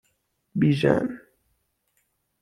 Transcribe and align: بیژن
بیژن 0.59 1.05